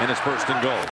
[0.00, 0.90] and it's first and goal.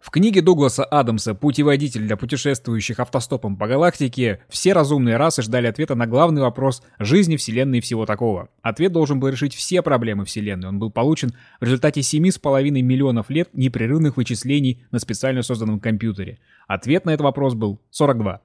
[0.00, 5.96] В книге Дугласа Адамса «Путеводитель для путешествующих автостопом по галактике» все разумные расы ждали ответа
[5.96, 8.48] на главный вопрос жизни, Вселенной и всего такого.
[8.62, 10.68] Ответ должен был решить все проблемы Вселенной.
[10.68, 16.38] Он был получен в результате 7,5 миллионов лет непрерывных вычислений на специально созданном компьютере.
[16.66, 18.40] Ответ на этот вопрос был 42.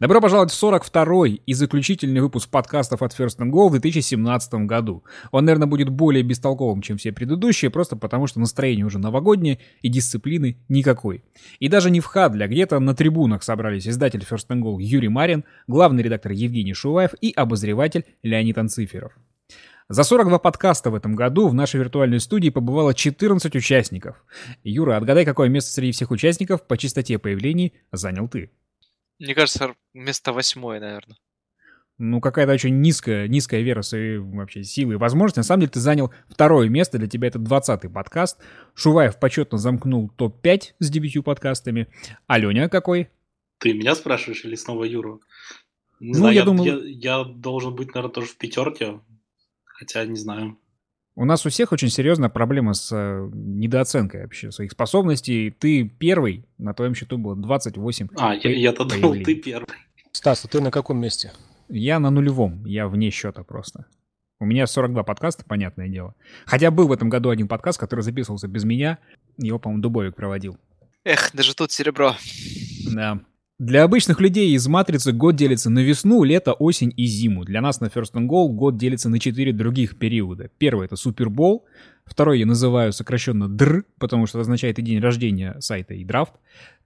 [0.00, 5.04] Добро пожаловать в 42-й и заключительный выпуск подкастов от First and Go в 2017 году.
[5.30, 9.88] Он, наверное, будет более бестолковым, чем все предыдущие, просто потому что настроение уже новогоднее и
[9.88, 11.24] дисциплины никакой.
[11.58, 15.08] И даже не в Хадле, а где-то на трибунах собрались издатель First and Go Юрий
[15.08, 19.12] Марин, главный редактор Евгений Шуваев и обозреватель Леонид Анциферов.
[19.88, 24.16] За 42 подкаста в этом году в нашей виртуальной студии побывало 14 участников.
[24.64, 28.50] Юра, отгадай, какое место среди всех участников по частоте появлений занял ты?
[29.18, 31.16] Мне кажется, место восьмое, наверное.
[31.98, 35.38] Ну, какая-то очень низкая, низкая вера свои вообще силы и возможности.
[35.38, 38.38] На самом деле, ты занял второе место, для тебя это 20-й подкаст.
[38.74, 41.88] Шуваев почетно замкнул топ-5 с девятью подкастами.
[42.26, 43.08] Аленя какой?
[43.58, 45.22] Ты меня спрашиваешь или снова Юру?
[45.98, 46.64] Не ну, знаю, я, я, думал...
[46.66, 49.00] я, я должен быть, наверное, тоже в пятерке,
[49.64, 50.58] хотя не знаю.
[51.18, 55.50] У нас у всех очень серьезная проблема с э, недооценкой вообще своих способностей.
[55.50, 58.08] Ты первый, на твоем счету было 28.
[58.18, 59.66] А, я, я-то думал, ты первый.
[60.12, 61.32] Стас, а ты на каком месте?
[61.70, 63.86] Я на нулевом, я вне счета просто.
[64.40, 66.14] У меня 42 подкаста, понятное дело.
[66.44, 68.98] Хотя был в этом году один подкаст, который записывался без меня.
[69.38, 70.58] Его, по-моему, Дубовик проводил.
[71.04, 72.14] Эх, даже тут серебро.
[72.92, 73.20] Да.
[73.58, 77.42] Для обычных людей из «Матрицы» год делится на весну, лето, осень и зиму.
[77.42, 80.50] Для нас на First and Goal год делится на четыре других периода.
[80.58, 81.64] Первый— это Супербол.
[82.04, 86.34] Второй я называю сокращенно ДР, потому что это означает и день рождения сайта, и драфт.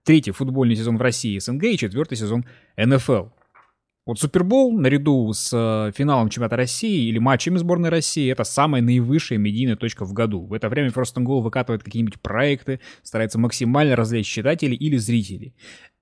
[0.04, 1.64] Третий— футбольный сезон в России и СНГ.
[1.64, 2.44] И четвертый сезон
[2.76, 3.30] НФЛ.
[4.06, 9.38] Вот Супербол наряду с э, финалом чемпионата России или матчами сборной России это самая наивысшая
[9.38, 10.46] медийная точка в году.
[10.46, 15.54] В это время First and Goal выкатывает какие-нибудь проекты, старается максимально развлечь читателей или зрителей.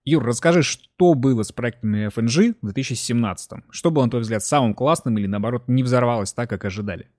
[0.09, 3.51] Юр, расскажи, что было с проектами FNG в 2017?
[3.71, 7.11] Что было, на твой взгляд, самым классным или, наоборот, не взорвалось так, как ожидали?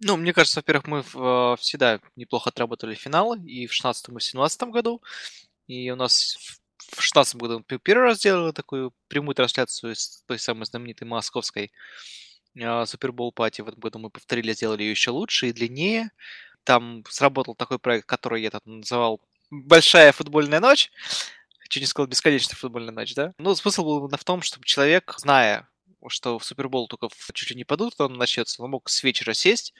[0.00, 4.62] Ну, мне кажется, во-первых, мы в, всегда неплохо отработали финалы и в 16 и 17
[4.70, 5.00] году.
[5.68, 6.36] И у нас
[6.78, 11.70] в 16 году мы первый раз сделали такую прямую трансляцию с той самой знаменитой московской
[12.86, 13.60] Супербол пати.
[13.60, 16.10] В этом году мы повторили, сделали ее еще лучше и длиннее.
[16.64, 19.20] Там сработал такой проект, который я там называл
[19.50, 20.90] «Большая футбольная ночь»
[21.70, 23.32] чуть не сказал бесконечная футбольная ночь, да?
[23.38, 25.68] Ну, смысл был в том, чтобы человек, зная,
[26.08, 29.72] что в Супербол только чуть ли не падут, он начнется, он мог с вечера сесть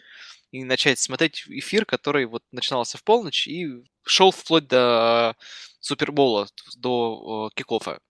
[0.53, 3.69] и начать смотреть эфир, который вот начинался в полночь и
[4.05, 5.37] шел вплоть до
[5.81, 8.01] Супербола, до кикофа.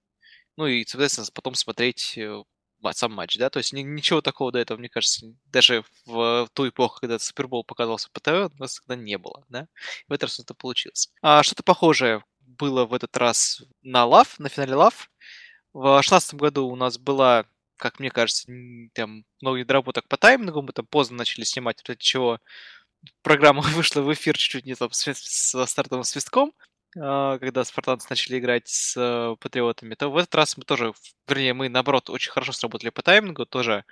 [0.56, 2.42] Ну и, соответственно, потом смотреть э,
[2.92, 7.00] сам матч, да, то есть ничего такого до этого, мне кажется, даже в ту эпоху,
[7.00, 9.68] когда Супербол показался по ТВ, у нас тогда не было, да,
[10.08, 11.10] в этот раз это получилось.
[11.22, 12.22] А что-то похожее
[12.60, 15.10] было в этот раз на Лав, на финале Лав.
[15.72, 18.46] В 2016 году у нас была, как мне кажется,
[18.94, 22.38] там много недоработок по таймингу, мы там поздно начали снимать, ради чего
[23.22, 26.52] программа вышла в эфир чуть-чуть не там со стартовым свистком.
[26.98, 30.92] А, когда спартанцы начали играть с э, патриотами, то в этот раз мы тоже,
[31.28, 33.84] вернее, мы, наоборот, очень хорошо сработали по таймингу, тоже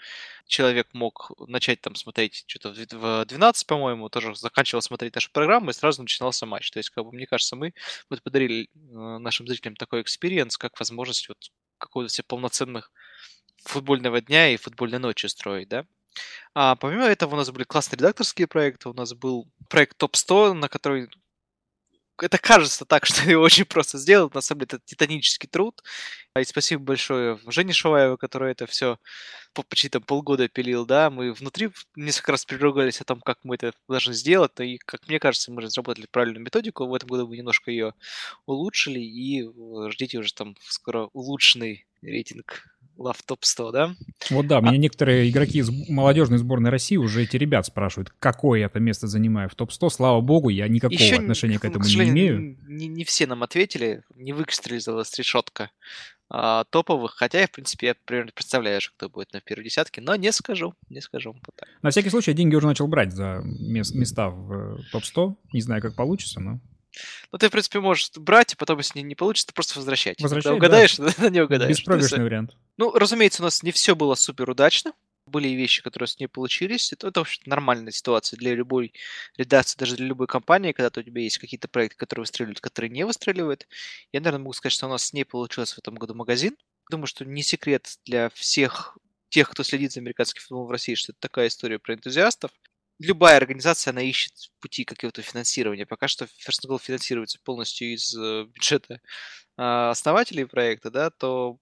[0.46, 5.72] человек мог начать там смотреть что-то в 12, по-моему, тоже заканчивал смотреть нашу программу, и
[5.74, 6.70] сразу начинался матч.
[6.72, 7.72] То есть, как бы, мне кажется, мы
[8.10, 11.38] вот подарили э, нашим зрителям такой experience, как возможность вот
[11.78, 12.90] какого-то себе полноценных
[13.64, 15.84] футбольного дня и футбольной ночи строить, да.
[16.54, 20.68] А помимо этого у нас были классные редакторские проекты, у нас был проект ТОП-100, на
[20.68, 21.08] который
[22.22, 24.34] это кажется так, что его очень просто сделать.
[24.34, 25.82] На самом деле это титанический труд.
[26.38, 28.98] И спасибо большое Жене Шуваеву, который это все
[29.54, 31.10] по почти там полгода пилил, да.
[31.10, 34.52] Мы внутри несколько раз переругались о том, как мы это должны сделать.
[34.60, 36.86] И, как мне кажется, мы разработали правильную методику.
[36.86, 37.94] В этом году мы немножко ее
[38.46, 39.00] улучшили.
[39.00, 42.64] И э, ждите уже там скоро улучшенный рейтинг
[42.98, 43.94] Love Top 100, да?
[44.30, 44.60] Вот да, а...
[44.60, 49.48] меня некоторые игроки из молодежной сборной России уже эти ребят спрашивают, какое это место занимаю
[49.48, 49.90] в топ-100.
[49.90, 52.58] Слава богу, я никакого Еще, отношения к этому к не имею.
[52.66, 55.70] Не, не все нам ответили, не выстрелилась решетка
[56.30, 60.30] а, топовых, хотя, в принципе, я примерно представляю, кто будет на первой десятке, но не
[60.32, 61.34] скажу, не скажу.
[61.82, 65.36] На всякий случай, деньги уже начал брать за места в э, топ-100.
[65.52, 66.60] Не знаю, как получится, но
[67.32, 70.18] ну, ты, в принципе, можешь брать, и потом, если не получится, просто возвращать.
[70.18, 71.12] Когда угадаешь, да.
[71.30, 71.78] не угадаешь.
[71.78, 72.56] Беспроигрышный вариант.
[72.76, 74.92] Ну, разумеется, у нас не все было супер удачно.
[75.26, 76.92] Были вещи, которые с ней получились.
[76.92, 78.94] Это, это вообще нормальная ситуация для любой
[79.36, 83.04] редакции, даже для любой компании, когда у тебя есть какие-то проекты, которые выстреливают, которые не
[83.04, 83.68] выстреливают.
[84.12, 86.56] Я, наверное, могу сказать, что у нас с ней получилось в этом году магазин.
[86.90, 88.96] Думаю, что не секрет для всех
[89.28, 92.50] тех, кто следит за американским футболом в России, что это такая история про энтузиастов.
[92.98, 95.86] Любая организация, она ищет пути какого-то финансирования.
[95.86, 99.00] Пока что First Goal финансируется полностью из э, бюджета
[99.56, 101.58] а, основателей проекта, да, то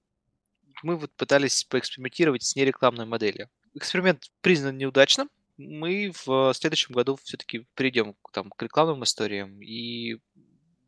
[0.82, 3.50] мы вот пытались поэкспериментировать с нерекламной моделью.
[3.74, 5.28] Эксперимент признан неудачным.
[5.58, 10.18] Мы в следующем году все-таки перейдем там, к рекламным историям и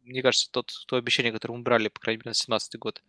[0.08, 3.02] мне кажется, тот, то обещание, которое мы брали, по крайней мере, на 17 год,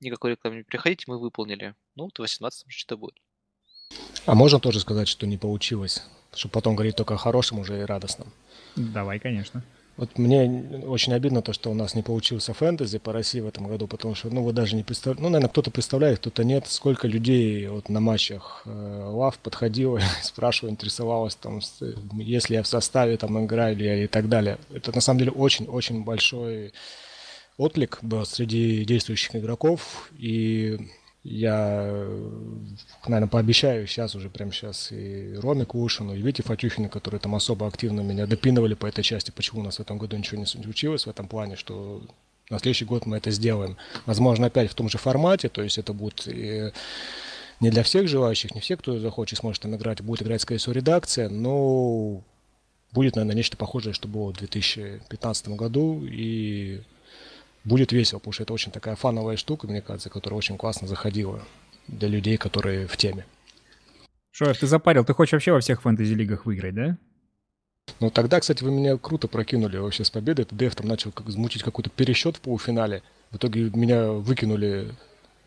[0.00, 1.74] никакой рекламы не приходить, мы выполнили.
[1.94, 3.20] Ну, вот в 18 что-то будет.
[4.26, 6.02] А можно тоже сказать, что не получилось?
[6.34, 8.28] Чтобы потом говорить только о хорошем уже и радостном.
[8.74, 9.62] Давай, конечно.
[9.96, 13.66] Вот мне очень обидно то, что у нас не получился фэнтези по России в этом
[13.66, 17.08] году, потому что, ну, вы даже не представляете, ну, наверное, кто-то представляет, кто-то нет, сколько
[17.08, 21.60] людей вот на матчах э, лав подходило, спрашивало, интересовалось, там,
[22.12, 24.58] если я в составе там играю или и так далее.
[24.74, 26.74] Это на самом деле очень-очень большой
[27.56, 30.90] отклик был среди действующих игроков, и
[31.28, 32.08] я,
[33.06, 37.66] наверное, пообещаю сейчас уже, прямо сейчас, и Роме Кушину, и Вите Фатюхину, которые там особо
[37.66, 41.06] активно меня допинывали по этой части, почему у нас в этом году ничего не случилось
[41.06, 42.02] в этом плане, что
[42.48, 43.76] на следующий год мы это сделаем.
[44.06, 46.70] Возможно, опять в том же формате, то есть это будет и
[47.58, 50.74] не для всех желающих, не все, кто захочет, сможет там играть, будет играть, скорее всего,
[50.74, 52.22] редакция, но
[52.92, 56.82] будет, наверное, нечто похожее, что было в 2015 году, и
[57.66, 61.42] будет весело, потому что это очень такая фановая штука, мне кажется, которая очень классно заходила
[61.88, 63.26] для людей, которые в теме.
[64.30, 66.96] Что, ты запарил, ты хочешь вообще во всех фэнтези-лигах выиграть, да?
[68.00, 70.44] Ну, тогда, кстати, вы меня круто прокинули вообще с победой.
[70.44, 73.02] Это Дэв там начал как, замутить какой-то пересчет в полуфинале.
[73.30, 74.94] В итоге меня выкинули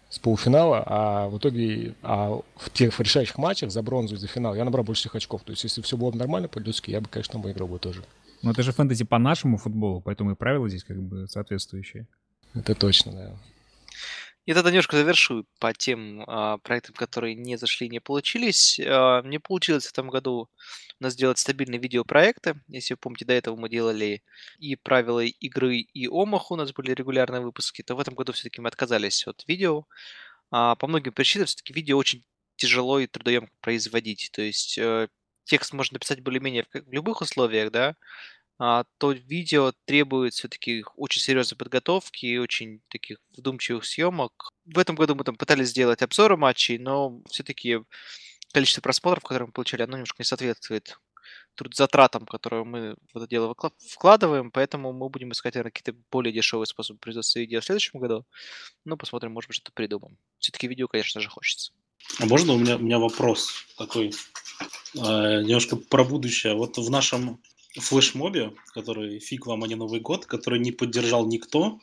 [0.10, 4.56] с полуфинала, а в итоге а в тех решающих матчах за бронзу и за финал
[4.56, 5.44] я набрал больше всех очков.
[5.44, 8.04] То есть, если все было бы нормально по-людски, я бы, конечно, выиграл бы тоже.
[8.42, 12.08] Но это же фэнтези по нашему футболу, поэтому и правила здесь как бы соответствующие.
[12.54, 13.40] Это точно, да.
[14.46, 18.80] Я тогда немножко завершу по тем а, проектам, которые не зашли, не получились.
[18.84, 20.50] А, мне получилось в этом году
[21.00, 22.60] у нас сделать стабильные видеопроекты.
[22.68, 24.24] Если вы помните, до этого мы делали
[24.58, 28.60] и правила игры, и омах у нас были регулярные выпуски, то в этом году все-таки
[28.60, 29.86] мы отказались от видео.
[30.50, 32.24] А, по многим причинам все-таки видео очень
[32.56, 34.32] тяжело и трудоемко производить.
[34.34, 35.10] То есть э,
[35.50, 37.96] текст можно написать более-менее в любых условиях, да,
[38.60, 44.52] а, то видео требует все-таки очень серьезной подготовки и очень таких вдумчивых съемок.
[44.66, 47.80] В этом году мы там пытались сделать обзоры матчей, но все-таки
[48.54, 51.00] количество просмотров, которые мы получили, оно немножко не соответствует
[51.56, 53.56] трудозатратам, которые мы в это дело
[53.94, 58.26] вкладываем, поэтому мы будем искать какие-то более дешевые способы производства видео в следующем году.
[58.86, 60.18] Ну, посмотрим, может быть, что-то придумаем.
[60.40, 61.74] Все-таки видео, конечно же, хочется.
[62.20, 64.12] А можно у меня, у меня вопрос такой,
[64.96, 66.54] э, немножко про будущее.
[66.56, 67.40] Вот в нашем
[67.78, 71.80] флешмобе, который фиг вам, а не Новый год, который не поддержал никто,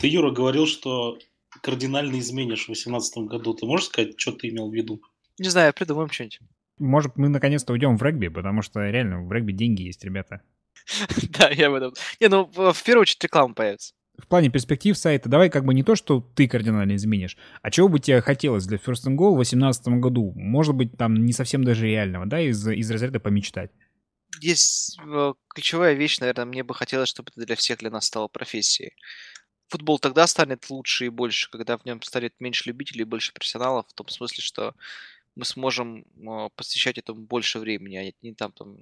[0.00, 1.18] ты, Юра, говорил, что
[1.62, 3.54] кардинально изменишь в 2018 году.
[3.54, 5.02] Ты можешь сказать, что ты имел в виду?
[5.38, 6.40] Не знаю, придумаем что-нибудь.
[6.78, 10.42] Может, мы наконец-то уйдем в регби, потому что реально в регби деньги есть, ребята.
[11.38, 11.94] Да, я в этом...
[12.20, 15.82] Не, ну, в первую очередь реклама появится в плане перспектив сайта, давай как бы не
[15.82, 19.36] то, что ты кардинально изменишь, а чего бы тебе хотелось для First and Goal в
[19.36, 20.32] 2018 году?
[20.36, 23.70] Может быть, там не совсем даже реального, да, из, из разряда помечтать.
[24.40, 28.28] Есть э, ключевая вещь, наверное, мне бы хотелось, чтобы это для всех для нас стало
[28.28, 28.94] профессией.
[29.68, 33.86] Футбол тогда станет лучше и больше, когда в нем станет меньше любителей и больше профессионалов,
[33.88, 34.74] в том смысле, что
[35.34, 38.78] мы сможем э, посвящать этому больше времени, а не там, там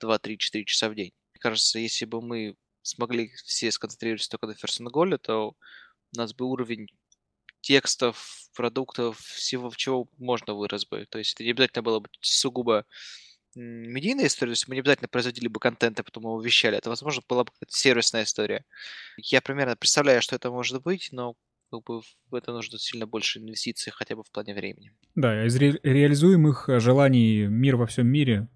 [0.00, 1.12] 2, 3, 4 часа в день.
[1.34, 6.46] Мне кажется, если бы мы смогли все сконцентрироваться только на Ферсоноголе, то у нас бы
[6.46, 6.88] уровень
[7.60, 11.06] текстов, продуктов, всего, чего можно вырос бы.
[11.08, 12.86] То есть это не обязательно было бы сугубо
[13.54, 16.78] медийная история, то есть мы не обязательно производили бы контент, а потом его вещали.
[16.78, 18.64] Это, возможно, была бы какая-то сервисная история.
[19.16, 21.34] Я примерно представляю, что это может быть, но
[21.70, 24.92] как бы в это нужно сильно больше инвестиций, хотя бы в плане времени.
[25.14, 28.48] Да, из ре- реализуемых желаний мир во всем мире.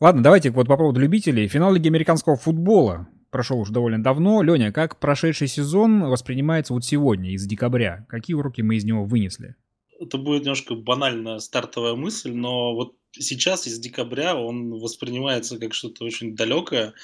[0.00, 1.48] Ладно, давайте вот по поводу любителей.
[1.48, 4.42] Финал Лиги американского футбола прошел уже довольно давно.
[4.42, 8.06] Леня, как прошедший сезон воспринимается вот сегодня, из декабря?
[8.08, 9.56] Какие уроки мы из него вынесли?
[10.00, 16.04] Это будет немножко банальная стартовая мысль, но вот сейчас из декабря он воспринимается как что-то
[16.04, 16.94] очень далекое,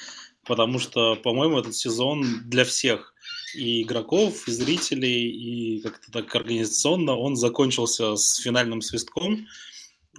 [0.43, 3.13] потому что, по-моему, этот сезон для всех
[3.55, 9.45] и игроков, и зрителей, и как-то так организационно он закончился с финальным свистком,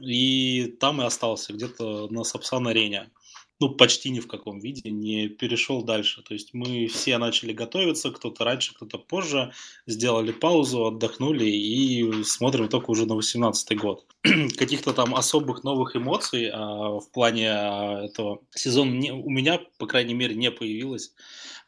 [0.00, 3.10] и там и остался где-то на Сапсан-арене
[3.60, 6.22] ну, почти ни в каком виде не перешел дальше.
[6.22, 9.52] То есть мы все начали готовиться, кто-то раньше, кто-то позже,
[9.86, 14.06] сделали паузу, отдохнули и смотрим только уже на 18 год.
[14.22, 19.86] Каких-то там особых новых эмоций а, в плане а, этого сезона не, у меня, по
[19.86, 21.12] крайней мере, не появилось.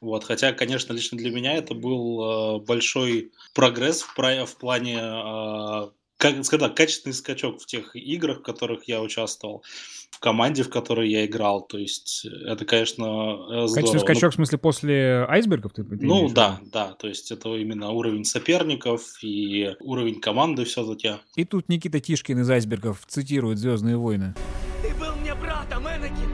[0.01, 5.91] Вот, хотя, конечно, лично для меня это был э, большой прогресс в, в плане э,
[6.19, 9.63] как сказать, качественный скачок в тех играх, в которых я участвовал,
[10.11, 11.67] в команде, в которой я играл.
[11.67, 13.75] То есть это, конечно, здорово.
[13.75, 15.75] Качественный скачок, в смысле, после айсбергов?
[15.75, 16.93] Ты, ты ну да, да.
[16.95, 21.17] То есть это именно уровень соперников и уровень команды все-таки.
[21.35, 24.35] И тут Никита Тишкин из айсбергов цитирует «Звездные войны».
[24.83, 26.31] Ты был мне братом, Энакин!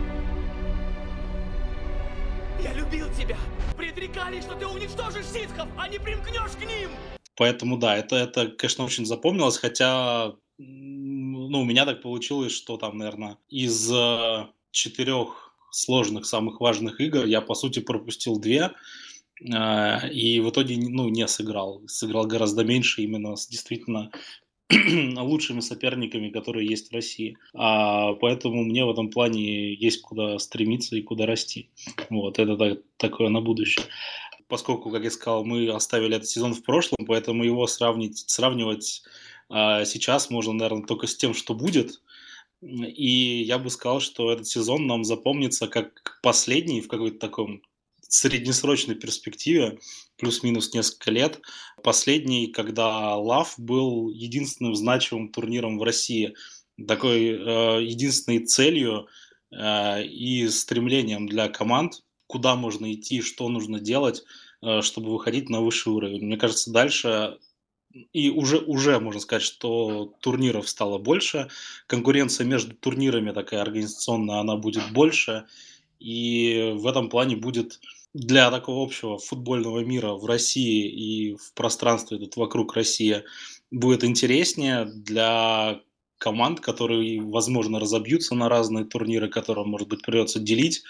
[2.63, 3.37] Я любил тебя!
[3.77, 6.91] Предрекали, что ты уничтожишь ситхов, а не примкнешь к ним!
[7.37, 12.99] Поэтому да, это, это, конечно, очень запомнилось, хотя ну, у меня так получилось, что там,
[12.99, 18.73] наверное, из э, четырех сложных, самых важных игр я, по сути, пропустил две,
[19.41, 21.83] э, и в итоге ну, не сыграл.
[21.87, 24.11] Сыграл гораздо меньше именно с действительно
[25.17, 27.37] лучшими соперниками, которые есть в России.
[27.55, 31.71] А, поэтому мне в этом плане есть куда стремиться и куда расти.
[32.11, 33.87] Вот, это так, такое на будущее
[34.53, 39.03] поскольку, как я сказал, мы оставили этот сезон в прошлом, поэтому его сравнить, сравнивать
[39.49, 42.03] а, сейчас можно, наверное, только с тем, что будет.
[42.61, 47.63] И я бы сказал, что этот сезон нам запомнится как последний в какой-то таком
[48.03, 49.79] среднесрочной перспективе,
[50.19, 51.41] плюс-минус несколько лет.
[51.83, 56.35] Последний, когда Лав был единственным значимым турниром в России,
[56.87, 59.07] такой э, единственной целью
[59.51, 64.25] э, и стремлением для команд, куда можно идти, что нужно делать,
[64.63, 66.25] Э, чтобы выходить на высший уровень.
[66.25, 67.39] Мне кажется, дальше
[68.13, 71.49] и уже, уже можно сказать, что турниров стало больше,
[71.87, 75.47] конкуренция между турнирами такая организационная, она будет больше,
[75.99, 77.81] и в этом плане будет
[78.15, 83.25] для такого общего футбольного мира в России и в пространстве тут вокруг России
[83.71, 84.85] будет интереснее.
[84.85, 85.83] Для
[86.23, 90.85] команд, которые, возможно, разобьются на разные турниры, которым, может быть, придется делить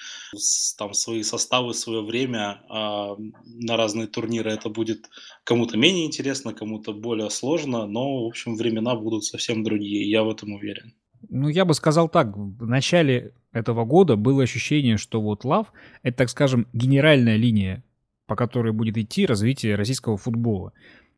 [0.77, 4.51] там свои составы, свое время а на разные турниры.
[4.51, 5.09] Это будет
[5.45, 10.29] кому-то менее интересно, кому-то более сложно, но, в общем, времена будут совсем другие, я в
[10.29, 10.93] этом уверен.
[11.31, 15.73] Ну, я бы сказал так, в начале этого года было ощущение, что вот Лав—
[16.03, 17.83] это, так скажем, генеральная линия,
[18.27, 20.73] по которой будет идти развитие российского футбола.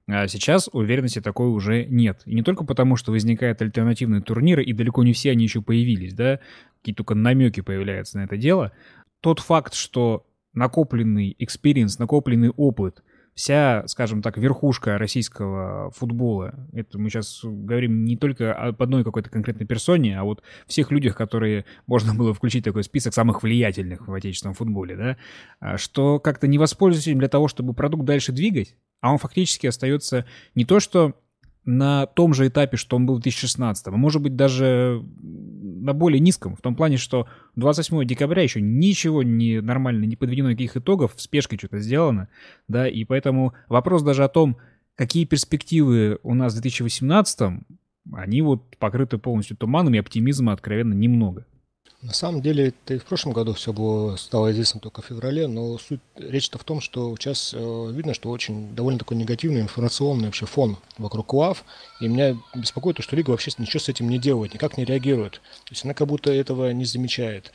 [0.06, 2.22] А сейчас уверенности такой уже нет.
[2.26, 6.12] И не только потому, что возникают альтернативные турниры, и далеко не все они еще появились,
[6.12, 6.40] да,
[6.80, 8.72] какие только намеки появляются на это дело.
[9.20, 13.02] Тот факт, что накопленный experience, накопленный опыт,
[13.34, 19.30] вся, скажем так, верхушка российского футбола, это мы сейчас говорим не только об одной какой-то
[19.30, 24.14] конкретной персоне, а вот всех людях, которые можно было включить такой список самых влиятельных в
[24.14, 25.16] отечественном футболе, да,
[25.58, 29.66] а что как-то не воспользоваться им для того, чтобы продукт дальше двигать, а он фактически
[29.66, 31.14] остается не то что
[31.66, 36.20] на том же этапе, что он был в 2016, а может быть даже на более
[36.20, 41.14] низком, в том плане, что 28 декабря еще ничего не нормально, не подведено никаких итогов,
[41.16, 42.30] в спешке что-то сделано,
[42.66, 44.56] да, и поэтому вопрос даже о том,
[44.94, 47.60] какие перспективы у нас в 2018,
[48.10, 51.44] они вот покрыты полностью туманом, и оптимизма откровенно немного.
[52.04, 55.46] На самом деле, это и в прошлом году все было, стало известно только в феврале,
[55.46, 60.26] но суть речь-то в том, что сейчас э, видно, что очень довольно такой негативный информационный
[60.26, 61.64] вообще фон вокруг УАФ,
[62.02, 65.40] и меня беспокоит то, что Лига вообще ничего с этим не делает, никак не реагирует.
[65.64, 67.52] То есть она как будто этого не замечает.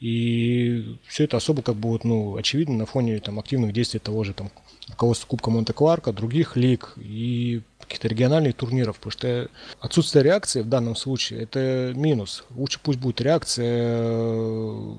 [0.00, 4.24] И все это особо как бы вот, ну, очевидно на фоне там активных действий того
[4.24, 4.50] же там
[4.88, 9.48] руководства Кубка Монте-Кларка, других лиг и каких-то региональных турниров, потому что
[9.80, 12.44] отсутствие реакции в данном случае– это минус.
[12.50, 14.94] Лучше пусть будет реакция э,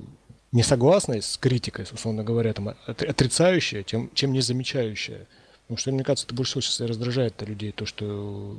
[0.52, 5.28] не согласной с критикой, условно говоря, там, отрицающая, чем, чем не замечающая.
[5.64, 8.58] Потому что, мне кажется, это больше всего сейчас раздражает людей, то, что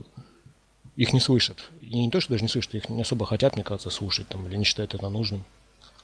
[0.96, 1.70] их не слышат.
[1.80, 4.46] И не то, что даже не слышат, их не особо хотят, мне кажется, слушать там,
[4.46, 5.44] или не считают это нужным.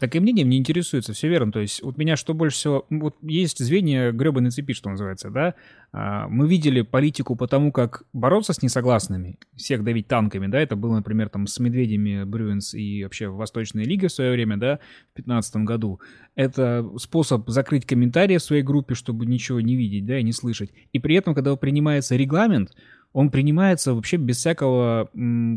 [0.03, 1.53] Так и мнением не интересуется, все верно.
[1.53, 2.87] То есть вот меня что больше всего...
[2.91, 5.55] Вот есть звенья гребаной цепи, что называется, да?
[5.93, 10.59] А, мы видели политику по тому, как бороться с несогласными, всех давить танками, да?
[10.59, 14.81] Это было, например, там с медведями Брюинс и вообще Восточная Лига в свое время, да,
[15.13, 16.01] в 2015 году.
[16.35, 20.71] Это способ закрыть комментарии в своей группе, чтобы ничего не видеть, да, и не слышать.
[20.93, 22.73] И при этом, когда принимается регламент,
[23.13, 25.11] он принимается вообще без всякого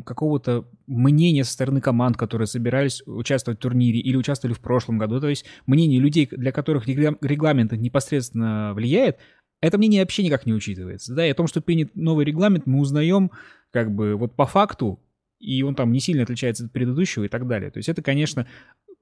[0.06, 5.22] какого-то мнения со стороны команд, которые собирались участвовать в турнире или участвовали в прошлом году.
[5.22, 9.18] То есть мнение людей, для которых регламент непосредственно влияет,
[9.62, 11.14] это мнение вообще никак не учитывается.
[11.14, 13.32] Да, и о том, что принят новый регламент, мы узнаем
[13.72, 15.00] как бы вот по факту,
[15.40, 17.72] и он там не сильно отличается от предыдущего и так далее.
[17.72, 18.48] То есть это, конечно,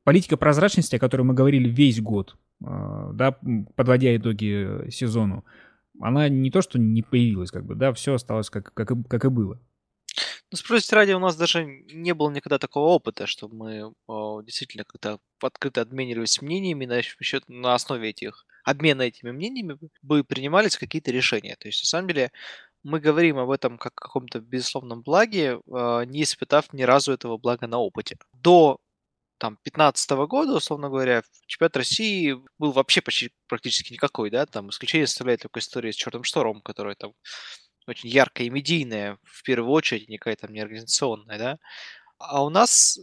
[0.04, 3.38] политика прозрачности, о которой мы говорили весь год, а, да,
[3.76, 5.44] подводя итоги сезону,
[6.04, 9.26] она не то, что не появилась, как бы, да, все осталось как, как, и, как
[9.26, 9.60] и было.
[10.52, 14.84] Ну, спросите ради, у нас даже не было никогда такого опыта, чтобы мы о, действительно
[14.84, 21.12] как-то открыто обменивались мнениями на, счет, на основе этих обмена этими мнениями бы принимались какие-то
[21.12, 21.56] решения.
[21.60, 22.32] То есть, на самом деле,
[22.84, 27.38] мы говорим об этом как о каком-то безусловном благе, э, не испытав ни разу этого
[27.38, 28.18] блага на опыте.
[28.34, 28.78] До
[29.38, 35.08] там 15 года, условно говоря, чемпионат России был вообще почти практически никакой, да, там исключение
[35.08, 37.14] составляет только история с Черным Штором, которая там
[37.88, 41.58] очень яркая и медийная, в первую очередь, не какая-то не организационная, да.
[42.20, 43.00] А у нас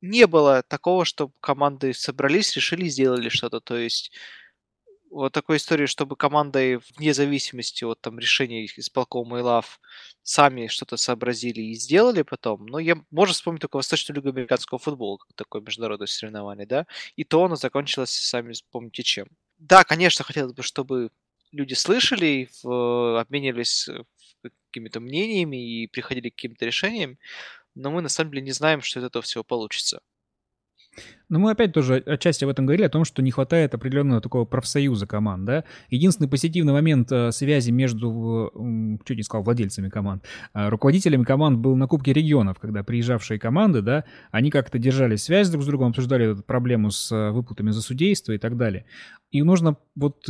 [0.00, 3.60] не было такого, что команды собрались, решили, сделали что-то.
[3.60, 4.12] То есть
[5.10, 9.80] вот такой истории, чтобы команды вне зависимости от там решений исполкома и лав
[10.22, 12.66] сами что-то сообразили и сделали потом.
[12.66, 16.86] Но я можно вспомнить только Восточную лигу американского футбола, как такое международное соревнование, да,
[17.16, 19.28] и то оно закончилось, сами помните, чем.
[19.58, 21.10] Да, конечно, хотелось бы, чтобы
[21.52, 24.02] люди слышали, обменивались э,
[24.70, 27.18] какими-то мнениями и приходили к каким-то решениям,
[27.74, 30.00] но мы на самом деле не знаем, что из этого всего получится.
[31.28, 34.44] Но мы опять тоже отчасти об этом говорили, о том, что не хватает определенного такого
[34.44, 35.64] профсоюза команд, да.
[35.90, 40.24] Единственный позитивный момент э, связи между, чуть не сказал, владельцами команд,
[40.54, 45.50] э, руководителями команд был на Кубке регионов, когда приезжавшие команды, да, они как-то держали связь
[45.50, 48.84] друг с другом, обсуждали эту проблему с э, выплатами за судейство и так далее.
[49.32, 50.28] И нужно, вот,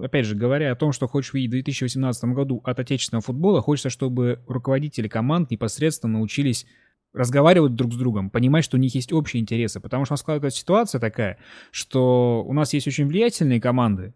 [0.00, 3.90] опять же, говоря о том, что хочешь видеть в 2018 году от отечественного футбола, хочется,
[3.90, 6.66] чтобы руководители команд непосредственно научились
[7.12, 9.80] разговаривать друг с другом, понимать, что у них есть общие интересы.
[9.80, 11.38] Потому что у нас складывается ситуация такая,
[11.70, 14.14] что у нас есть очень влиятельные команды,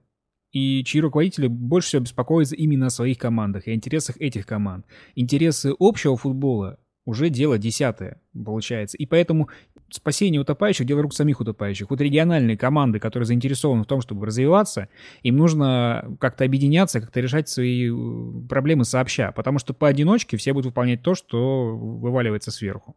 [0.53, 4.87] и чьи руководители больше всего беспокоятся именно о своих командах и интересах этих команд.
[5.15, 8.99] Интересы общего футбола уже дело десятое, получается.
[8.99, 9.49] И поэтому
[9.91, 11.89] спасение утопающих– дело рук самих утопающих.
[11.89, 14.89] Вот региональные команды, которые заинтересованы в том, чтобы развиваться,
[15.23, 20.67] им нужно как-то объединяться, как-то решать свои э, проблемы сообща, потому что поодиночке все будут
[20.67, 22.97] выполнять то, что вываливается сверху.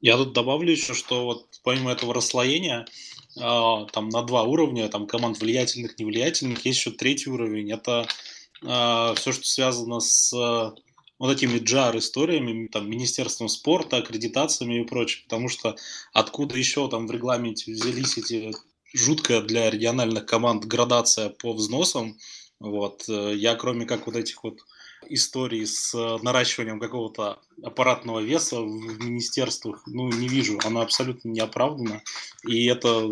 [0.00, 2.86] Я тут добавлю еще, что вот помимо этого расслоения,
[3.36, 7.70] э, там на два уровня, там команд влиятельных, невлиятельных, есть еще третий уровень.
[7.70, 8.06] Это
[8.62, 10.32] э, все, что связано с
[11.20, 15.76] вот этими джар-историями, там, Министерством спорта, аккредитациями и прочее, потому что
[16.14, 18.52] откуда еще там в регламенте взялись эти
[18.94, 22.16] жуткая для региональных команд градация по взносам,
[22.58, 24.60] вот, э, я кроме как вот этих вот
[25.08, 32.02] историй с наращиванием какого-то аппаратного веса в министерствах, ну, не вижу, она абсолютно не оправдана,
[32.46, 33.08] и это,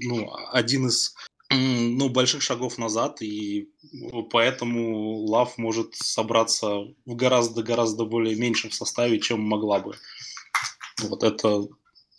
[0.00, 1.14] ну, один из
[1.52, 3.68] ну, больших шагов назад, и
[4.30, 6.68] поэтому Лав может собраться
[7.06, 9.94] в гораздо-гораздо более меньшем составе, чем могла бы.
[11.02, 11.66] Вот это,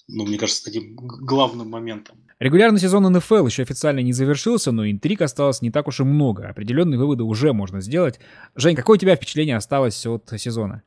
[0.08, 2.18] ну, мне кажется, таким главным моментом.
[2.40, 6.50] Регулярный сезон НФЛ еще официально не завершился, но интриг осталось не так уж и много.
[6.50, 8.20] Определенные выводы уже можно сделать.
[8.56, 10.84] Жень, какое у тебя впечатление осталось от сезона?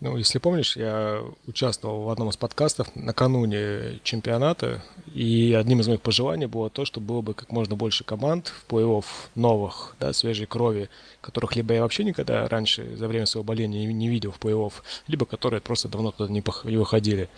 [0.00, 4.80] Ну, если помнишь, я участвовал в одном из подкастов накануне чемпионата,
[5.12, 8.72] и одним из моих пожеланий было то, что было бы как можно больше команд в
[8.72, 10.88] плей-офф новых, да, свежей крови,
[11.20, 14.72] которых либо я вообще никогда раньше за время своего боления не видел в плей-офф,
[15.08, 16.44] либо которые просто давно туда не
[16.76, 17.28] выходили.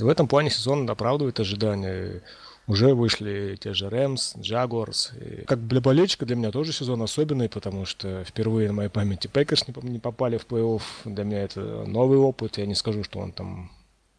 [0.00, 2.22] И в этом плане сезон оправдывает ожидания
[2.70, 5.12] уже вышли те же Рэмс, Джагуарс.
[5.46, 9.64] Как для болельщика для меня тоже сезон особенный, потому что впервые на моей памяти Packers
[9.82, 10.82] не попали в плей-офф.
[11.04, 12.58] Для меня это новый опыт.
[12.58, 13.72] Я не скажу, что он там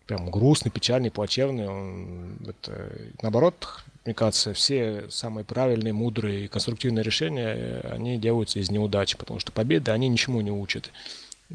[0.06, 1.70] прям грустный, печальный, плачевный.
[1.70, 8.70] Он, это, наоборот, мне кажется, все самые правильные, мудрые и конструктивные решения, они делаются из
[8.70, 10.92] неудачи, потому что победы, они ничему не учат.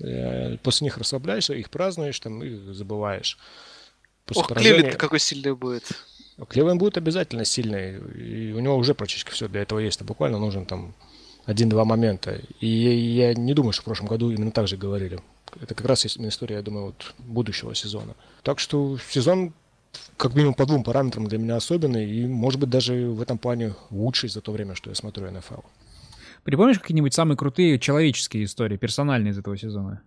[0.03, 3.37] Э, после них расслабляешься, их празднуешь, там, и забываешь.
[4.25, 4.75] После Ох, поражения...
[4.75, 5.85] Кливленд какой сильный будет.
[6.45, 10.01] Кливленд будет обязательно сильный, и у него уже практически все для этого есть.
[10.03, 10.95] А буквально нужен там
[11.47, 12.41] один-два момента.
[12.61, 15.21] И я не думаю, что в прошлом году именно так же говорили.
[15.61, 18.15] Это как раз есть история, я думаю, вот будущего сезона.
[18.43, 19.55] Так что сезон
[20.17, 23.75] как минимум по двум параметрам для меня особенный, и, может быть, даже в этом плане
[23.91, 25.61] лучший за то время, что я смотрю НФЛ.
[26.45, 30.03] Припомнишь какие-нибудь самые крутые человеческие истории, персональные из этого сезона?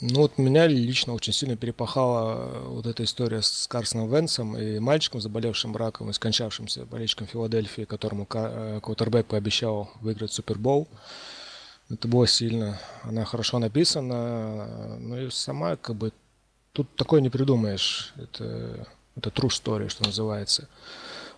[0.00, 4.78] Ну вот меня лично очень сильно перепахала э, вот эта история с Карсоном Венсом и
[4.78, 10.88] мальчиком, заболевшим раком и скончавшимся болельщиком Филадельфии, которому э, квотербек пообещал выиграть Супербол.
[11.90, 12.78] Это было сильно.
[13.02, 16.12] Она хорошо написана, но и сама как бы
[16.72, 18.12] тут такое не придумаешь.
[18.16, 20.68] Это, это true story, что называется.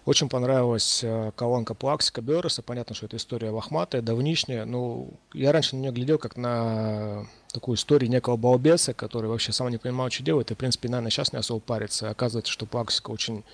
[0.07, 2.63] Очень понравилась э, колонка Плаксика Берреса.
[2.63, 4.65] Понятно, что это история лохматая, давнишняя.
[4.65, 9.69] Ну, я раньше на нее глядел как на такую историю некого балбеса, который вообще сам
[9.69, 10.51] не понимал, что делает.
[10.51, 12.09] И, в принципе, наверное, сейчас не особо парится.
[12.09, 13.45] Оказывается, что Плаксика очень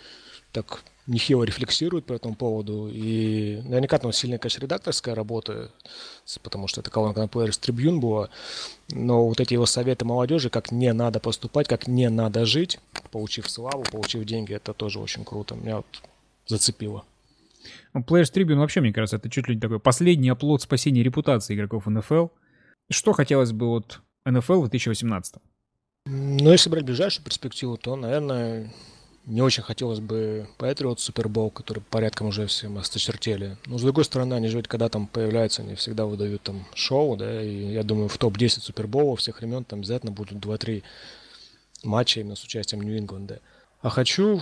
[0.52, 2.88] так нехило рефлексирует по этому поводу.
[2.92, 5.70] И наверняка там сильная, конечно, редакторская работа,
[6.42, 8.30] потому что это колонка на Players Tribune была.
[8.90, 12.78] Но вот эти его советы молодежи, как не надо поступать, как не надо жить,
[13.10, 15.56] получив славу, получив деньги, это тоже очень круто.
[15.56, 15.86] Меня вот
[16.46, 17.04] зацепило.
[17.94, 21.54] Ну, Players Tribune вообще, мне кажется, это чуть ли не такой последний оплот спасения репутации
[21.54, 22.28] игроков НФЛ.
[22.90, 25.34] Что хотелось бы от НФЛ в 2018?
[26.06, 28.72] Ну, если брать ближайшую перспективу, то, наверное,
[29.24, 33.56] не очень хотелось бы Патриот Супербол, который порядком уже всем осточертели.
[33.66, 37.16] Но, с другой стороны, они же ведь когда там появляются, они всегда выдают там шоу,
[37.16, 40.84] да, и я думаю, в топ-10 Супербола всех времен там обязательно будут 2-3
[41.82, 43.40] матча именно с участием Нью-Ингланда.
[43.82, 44.40] А хочу...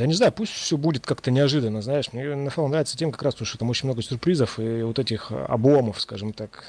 [0.00, 2.10] Да не знаю, пусть все будет как-то неожиданно, знаешь.
[2.14, 5.30] Мне НФЛ нравится тем как раз, потому что там очень много сюрпризов и вот этих
[5.30, 6.64] обломов, скажем так.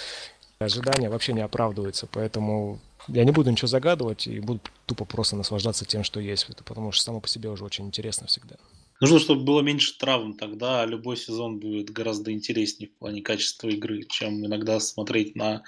[0.60, 2.78] Ожидания вообще не оправдываются, поэтому
[3.08, 6.46] я не буду ничего загадывать и буду тупо просто наслаждаться тем, что есть.
[6.48, 8.54] Это потому что само по себе уже очень интересно всегда.
[9.00, 14.04] Нужно, чтобы было меньше травм, тогда любой сезон будет гораздо интереснее в плане качества игры,
[14.04, 15.62] чем иногда смотреть на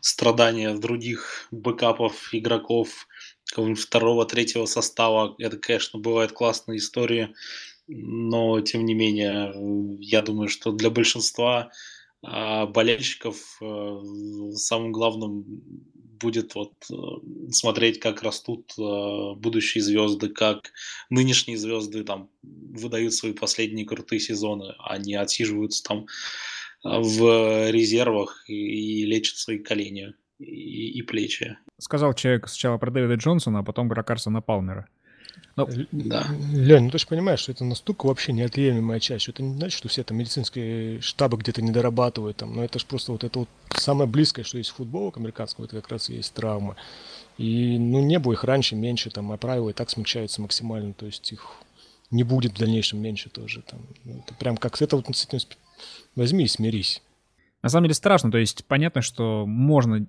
[0.00, 3.08] страдания других бэкапов, игроков,
[3.48, 5.34] какого-нибудь второго, третьего состава.
[5.38, 7.34] Это, конечно, бывает классная история,
[7.86, 9.52] но, тем не менее,
[10.00, 11.70] я думаю, что для большинства
[12.26, 14.00] а, болельщиков э,
[14.54, 16.94] самым главным будет вот э,
[17.50, 20.72] смотреть, как растут э, будущие звезды, как
[21.10, 26.06] нынешние звезды там выдают свои последние крутые сезоны, они отсиживаются там
[26.82, 31.56] в резервах и лечат свои колени и, и плечи.
[31.78, 34.88] Сказал человек сначала про Дэвида Джонсона, а потом про Карсона Палмера.
[35.56, 35.66] Но...
[35.66, 36.26] Ну, да.
[36.52, 39.28] Лень, ну ты же понимаешь, что это настолько вообще неотъемлемая часть.
[39.28, 42.36] Это не значит, что все там медицинские штабы где-то не дорабатывают.
[42.38, 45.66] Там, но это же просто вот это вот самое близкое, что есть футбол к американскому,
[45.66, 46.76] это как раз и есть травмы.
[47.38, 50.92] И ну не было их раньше меньше, там, а правила и так смягчаются максимально.
[50.92, 51.52] То есть их
[52.10, 53.62] не будет в дальнейшем меньше тоже.
[53.62, 53.80] Там.
[54.04, 55.38] Ну, это прям как это вот с этим
[56.14, 57.02] возьми и смирись.
[57.62, 60.06] На самом деле страшно, то есть понятно, что можно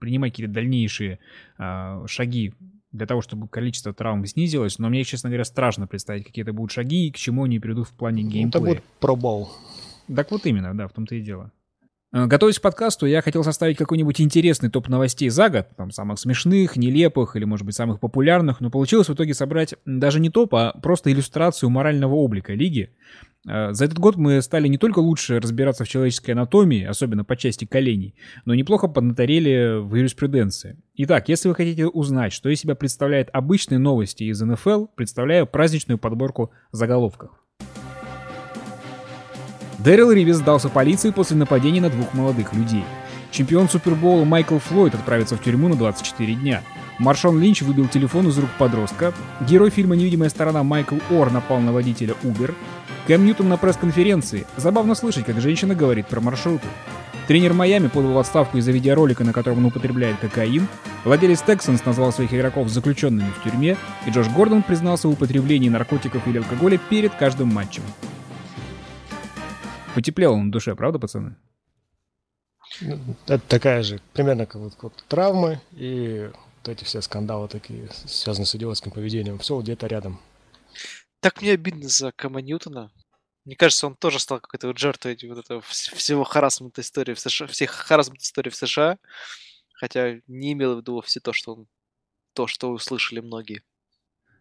[0.00, 1.18] принимать какие-то дальнейшие
[1.58, 2.52] э, шаги
[2.92, 6.70] для того, чтобы количество травм снизилось, но мне, честно говоря, страшно представить, какие это будут
[6.70, 8.48] шаги и к чему они придут в плане геймплея.
[8.48, 9.50] Это будет пробол.
[10.14, 11.50] Так вот именно, да, в том-то и дело.
[12.14, 16.20] Э, готовясь к подкасту, я хотел составить какой-нибудь интересный топ новостей за год, там самых
[16.20, 20.54] смешных, нелепых или, может быть, самых популярных, но получилось в итоге собрать даже не топ,
[20.54, 22.90] а просто иллюстрацию морального облика лиги.
[23.48, 27.34] Э, за этот год мы стали не только лучше разбираться в человеческой анатомии, особенно по
[27.34, 30.76] части коленей, но неплохо поднаторели в юриспруденции.
[30.94, 35.98] Итак, если вы хотите узнать, что из себя представляют обычные новости из НФЛ, представляю праздничную
[35.98, 37.32] подборку заголовков.
[39.84, 42.84] Дэрил Ривис сдался полиции после нападения на двух молодых людей.
[43.30, 46.62] Чемпион Супербола Майкл Флойд отправится в тюрьму на 24 дня.
[46.98, 49.12] Маршон Линч выбил телефон из рук подростка.
[49.42, 52.54] Герой фильма «Невидимая сторона» Майкл Ор напал на водителя Uber.
[53.08, 54.46] Кэм Ньютон на пресс-конференции.
[54.56, 56.66] Забавно слышать, как женщина говорит про маршруты.
[57.28, 60.66] Тренер Майами подал отставку из-за видеоролика, на котором он употребляет кокаин.
[61.04, 63.76] Владелец Тексанс назвал своих игроков заключенными в тюрьме.
[64.06, 67.82] И Джош Гордон признался в употреблении наркотиков или алкоголя перед каждым матчем.
[69.94, 71.36] Потеплело на душе, правда, пацаны?
[73.26, 78.46] Это такая же, примерно как вот, вот травмы и вот эти все скандалы такие, связанные
[78.46, 79.38] с идиотским поведением.
[79.38, 80.20] Все где-то рядом.
[81.20, 82.90] Так мне обидно за Кама Ньютона.
[83.44, 87.46] Мне кажется, он тоже стал какой-то вот жертвой вот этого всего харасмента истории в США,
[87.46, 88.98] всех харасмент истории в США,
[89.74, 91.66] хотя не имел в виду все то, что он,
[92.32, 93.62] то, что услышали многие.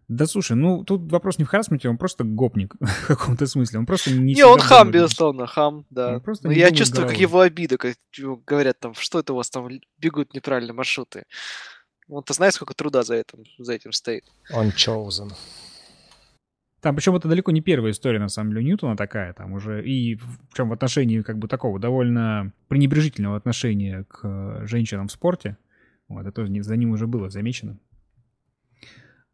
[0.07, 3.79] Да слушай, ну тут вопрос не в харасменте, он просто гопник в каком-то смысле.
[3.79, 4.33] Он просто не...
[4.33, 6.21] Не, он хам, безусловно, хам, да.
[6.43, 7.95] Но я чувствую, как его обида, как
[8.45, 11.23] говорят там, что это у вас там бегут неправильные маршруты.
[12.09, 14.25] Он-то знает, сколько труда за этим, за этим стоит.
[14.53, 15.31] Он chosen.
[16.81, 20.19] Там, причем это далеко не первая история, на самом деле, Ньютона такая, там уже, и
[20.51, 25.55] причем в отношении, как бы, такого довольно пренебрежительного отношения к женщинам в спорте.
[26.09, 27.77] Вот, это за ним уже было замечено.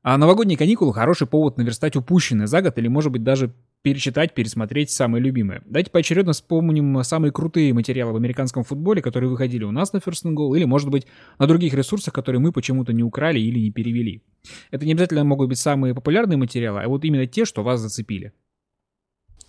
[0.02, 4.92] А новогодние каникулы– хороший повод наверстать упущенное за год или, может быть, даже перечитать, пересмотреть
[4.92, 5.62] самые любимые.
[5.66, 10.26] Давайте поочередно вспомним самые крутые материалы в американском футболе, которые выходили у нас на First
[10.26, 11.06] and Goal, или, может быть,
[11.38, 14.24] на других ресурсах, которые мы почему-то не украли или не перевели.
[14.72, 18.32] Это не обязательно могут быть самые популярные материалы, а вот именно те, что вас зацепили.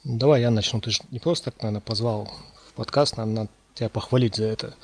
[0.04, 0.80] Давай я начну.
[0.80, 2.28] Ты же не просто так, наверное, позвал
[2.68, 4.74] в подкаст, надо тебя похвалить за это.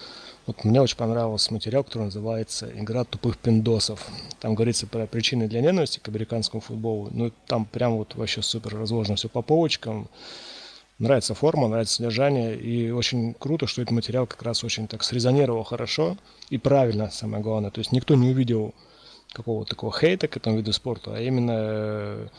[0.47, 4.07] Вот мне очень понравился материал, который называется «Игра тупых пиндосов».
[4.39, 7.09] Там говорится про причины для ненависти к американскому футболу.
[7.11, 10.09] Ну, там прям вот вообще супер разложено все по полочкам.
[11.01, 12.57] Нравится форма, нравится содержание.
[12.57, 16.17] И очень круто, что этот материал как раз очень так срезонировал хорошо
[16.49, 17.73] и правильно, самое главное.
[17.73, 18.73] То есть никто не увидел
[19.33, 22.31] какого-то такого хейта к этому виду спорта, а именно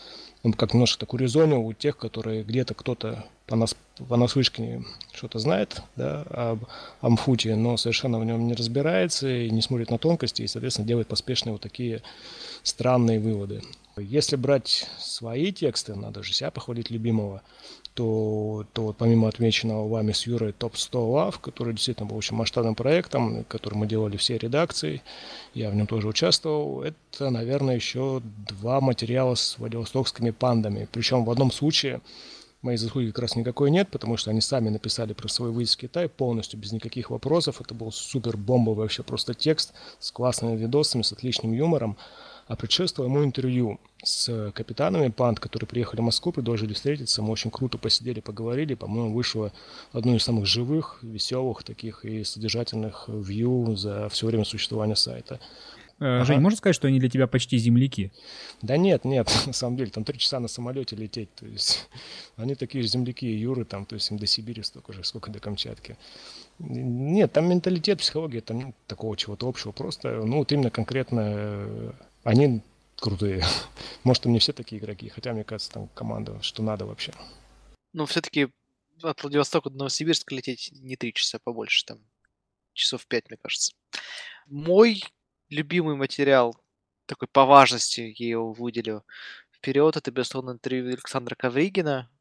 [0.48, 3.76] он как немножко так урезонил у тех, которые где-то кто-то по нас
[4.08, 4.82] понаслышке
[5.12, 6.64] что-то знает да, об
[7.02, 11.10] Амфуте, но совершенно в нем не разбирается и не смотрит на тонкости, и, соответственно, делает
[11.10, 12.02] поспешные вот такие
[12.64, 13.62] странные выводы.
[13.98, 17.42] Если брать свои тексты, надо же себя похвалить любимого,
[17.98, 22.76] то, то вот помимо отмеченного вами с Юрой топ-100 лав, который действительно был очень масштабным
[22.76, 25.02] проектом, который мы делали все редакции,
[25.56, 30.88] я в нем тоже участвовал, это, наверное, еще два материала с владивостокскими пандами.
[30.92, 32.02] Причем в одном случае
[32.62, 35.78] моей заслуги как раз никакой нет, потому что они сами написали про свой выезд в
[35.78, 37.62] Китай полностью, без никаких вопросов.
[37.62, 41.98] Это был супер бомбовый вообще просто текст с классными видосами, с отличным юмором.
[42.48, 47.22] А предшествовало ему интервью с капитанами панд, которые приехали в Москву, предложили встретиться.
[47.22, 48.74] Мы очень круто посидели, поговорили.
[48.74, 49.52] По-моему, вышло
[49.92, 55.40] одно из самых живых, веселых таких и содержательных вью за все время существования сайта.
[56.00, 56.26] Э, ага.
[56.26, 58.12] Жень, можно сказать, что они для тебя почти земляки?
[58.62, 61.90] Да нет, нет, на самом деле, там три часа на самолете лететь, то есть
[62.38, 65.40] они такие же земляки Юры, там, то есть им до Сибири столько же, сколько до
[65.40, 65.98] Камчатки.
[66.60, 71.92] Нет, там менталитет, психология, там нет такого чего-то общего, просто, ну, вот именно конкретно э,
[72.28, 72.62] они
[72.98, 73.44] крутые.
[74.04, 77.14] Может, и не все такие игроки, хотя, мне кажется, там команда, что надо вообще.
[77.94, 78.50] Ну, все-таки
[79.02, 82.00] от Владивостока до Новосибирска лететь не три часа побольше, там
[82.74, 83.74] часов пять, мне кажется.
[84.46, 85.04] Мой
[85.50, 86.60] любимый материал,
[87.06, 89.06] такой по важности я его выделю
[89.54, 92.12] вперед, это, безусловно, интервью Александра Ковригина.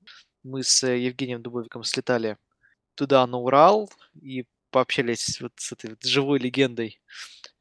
[0.44, 2.38] Мы с Евгением Дубовиком слетали
[2.94, 7.00] туда, на Урал, и пообщались вот с этой вот живой легендой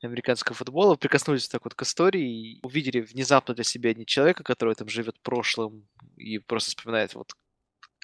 [0.02, 4.76] американского футбола, прикоснулись так вот к истории и увидели внезапно для себя не человека, который
[4.76, 7.34] там живет прошлым и просто вспоминает вот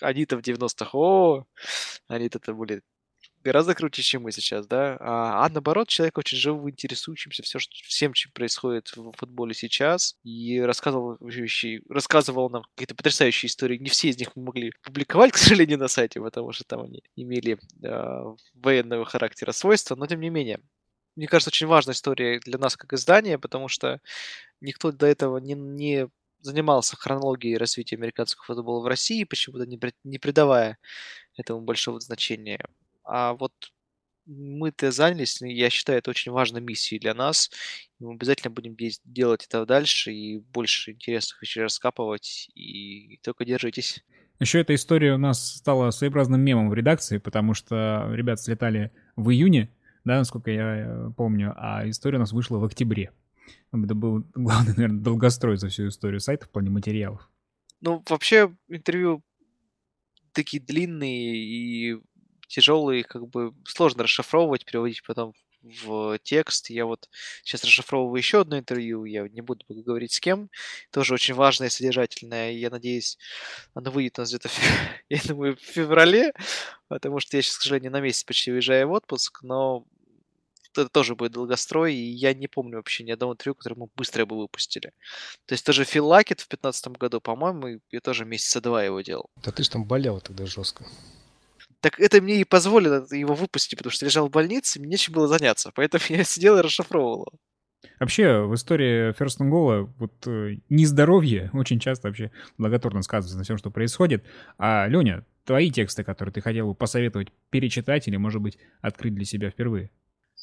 [0.01, 1.45] они-то в 90-х, о,
[2.07, 2.81] они-то были
[3.43, 7.73] гораздо круче, чем мы сейчас, да, а, а наоборот, человек очень живо интересующимся все, что,
[7.83, 11.17] всем, чем происходит в футболе сейчас, и рассказывал,
[11.89, 13.77] рассказывал нам какие-то потрясающие истории.
[13.77, 17.03] Не все из них мы могли публиковать, к сожалению, на сайте, потому что там они
[17.15, 20.61] имели э, военного характера свойства, но тем не менее,
[21.15, 23.99] мне кажется, очень важная история для нас как издания, потому что
[24.61, 26.07] никто до этого не, не
[26.39, 30.77] занимался хронологией развития американского футбола в России, почему-то не, не придавая
[31.37, 32.63] этому большого значения.
[33.03, 33.53] А вот
[34.25, 37.49] мы-то занялись, я считаю, это очень важной миссией для нас.
[37.99, 42.49] Мы обязательно будем делать это дальше и больше интересных вещей раскапывать.
[42.53, 44.03] И только держитесь.
[44.39, 49.29] Еще эта история у нас стала своеобразным мемом в редакции, потому что ребята слетали в
[49.29, 49.69] июне,
[50.03, 53.11] да, насколько я э, помню, а история у нас вышла в октябре.
[53.71, 57.29] Это был главный, наверное, долгострой за всю историю сайта в плане материалов.
[57.81, 59.23] Ну, вообще, интервью
[60.33, 62.01] такие длинные и
[62.47, 66.69] тяжелые, как бы сложно расшифровывать, переводить потом в текст.
[66.69, 67.09] Я вот
[67.43, 70.49] сейчас расшифровываю еще одно интервью, я не буду говорить с кем,
[70.91, 72.51] тоже очень важное и содержательное.
[72.51, 73.17] Я надеюсь,
[73.73, 74.49] оно выйдет у нас где-то,
[75.09, 76.33] я думаю, в феврале,
[76.87, 79.85] потому что я сейчас, к сожалению, на месяц почти уезжаю в отпуск, но
[80.73, 84.25] это тоже будет долгострой, и я не помню вообще ни одного интервью, которое мы быстро
[84.25, 84.93] бы выпустили.
[85.45, 89.29] То есть тоже Фил Лакет в 2015 году, по-моему, я тоже месяца два его делал.
[89.43, 90.85] Да ты же там болел тогда жестко.
[91.81, 95.27] Так это мне и позволило его выпустить, потому что лежал в больнице, мне нечем было
[95.27, 95.71] заняться.
[95.75, 97.39] Поэтому я сидел и расшифровывал его.
[97.99, 103.43] Вообще, в истории First and Goal вот э, нездоровье очень часто вообще благотворно сказывается на
[103.43, 104.23] всем, что происходит.
[104.57, 109.25] А, Леня, твои тексты, которые ты хотел бы посоветовать перечитать или, может быть, открыть для
[109.25, 109.89] себя впервые?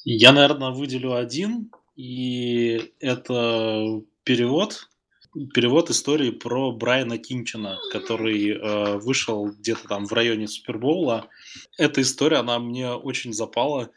[0.04, 4.88] Я, наверное, выделю один, и это перевод
[5.46, 11.28] перевод истории про Брайана Кинчина, который э, вышел где-то там в районе Супербоула.
[11.76, 13.90] Эта история, она мне очень запала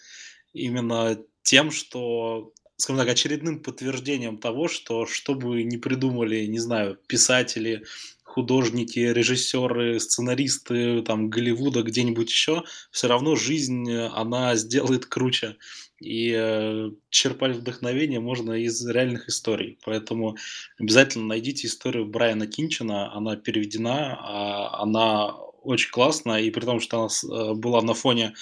[0.54, 6.97] именно тем, что скажем так, очередным подтверждением того, что что бы ни придумали, не знаю,
[7.08, 7.84] писатели,
[8.31, 15.57] художники, режиссеры, сценаристы там Голливуда, где-нибудь еще, все равно жизнь, она сделает круче
[16.01, 19.77] и э, черпать вдохновение можно из реальных историй.
[19.85, 20.35] Поэтому
[20.79, 26.97] обязательно найдите историю Брайана Кинчина, она переведена, а она очень классная, и при том, что
[26.97, 28.33] она э, была на фоне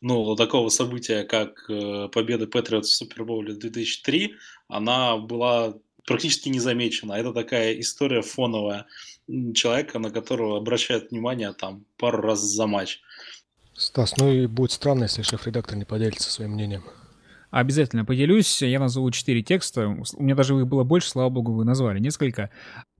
[0.00, 4.34] ну, такого события, как э, победа Патриотс в Супербоуле 2003,
[4.68, 5.74] она была
[6.06, 7.14] практически незамечена.
[7.14, 8.86] Это такая история фоновая
[9.54, 13.00] человека, на которого обращают внимание там пару раз за матч.
[13.74, 16.84] Стас, ну и будет странно, если шеф-редактор не поделится своим мнением.
[17.50, 18.62] Обязательно поделюсь.
[18.62, 19.88] Я назову четыре текста.
[19.88, 22.50] У меня даже их было больше, слава богу, вы назвали несколько.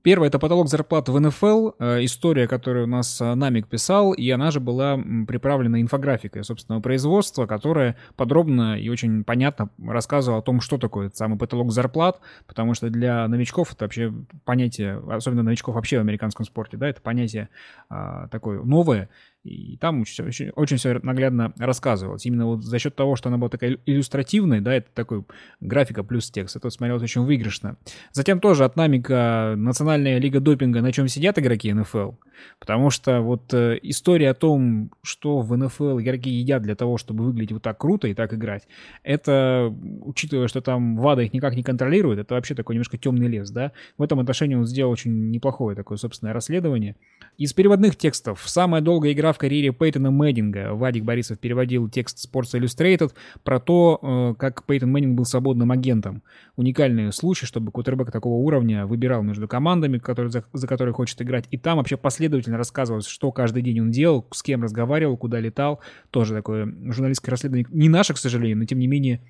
[0.03, 4.31] Первое— это потолок зарплат в НФЛ, э, история, которую у нас э, Намик писал, и
[4.31, 10.61] она же была приправлена инфографикой собственного производства, которая подробно и очень понятно рассказывала о том,
[10.61, 15.75] что такое этот самый потолок зарплат, потому что для новичков это вообще понятие, особенно новичков
[15.75, 17.49] вообще в американском спорте, да, это понятие
[17.91, 19.11] а, такое новое,
[19.49, 22.27] и там очень, очень, все наглядно рассказывалось.
[22.27, 25.25] Именно вот за счет того, что она была такая иллюстративная, да, это такой
[25.61, 27.77] графика плюс текст, это смотрелось очень выигрышно.
[28.13, 32.13] Затем тоже от Намика Национальная лига допинга, на чем сидят игроки НФЛ.
[32.59, 37.25] Потому что вот э, история о том, что в НФЛ игроки едят для того, чтобы
[37.25, 38.69] выглядеть вот так круто и так играть,
[39.03, 43.51] это, учитывая, что там ВАДА их никак не контролирует, это вообще такой немножко темный лес,
[43.51, 43.73] да.
[43.97, 46.97] В этом отношении он сделал очень неплохое такое собственное расследование.
[47.37, 50.74] Из переводных текстов самая долгая игра в карьере Пейтона Мэддинга.
[50.74, 56.22] Вадик Борисов переводил текст Sports Illustrated про то, э, как Пейтон Мэннинг был свободным агентом.
[56.57, 61.46] Уникальный случай, чтобы кутербэк такого уровня выбирал между командами, которые, за, за которые хочет играть.
[61.51, 65.81] И там вообще последовательно рассказывалось, что каждый день он делал, с кем разговаривал, куда летал.
[66.11, 67.66] Тоже такое журналистское расследование.
[67.70, 69.20] Не наше, к сожалению, но тем не менее